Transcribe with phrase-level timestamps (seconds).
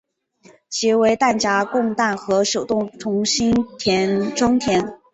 [0.67, 3.53] 其为弹匣供弹和手动重新
[4.33, 4.99] 装填。